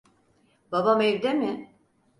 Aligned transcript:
Babam 0.71 1.01
evde 1.01 1.33
mi? 1.33 1.69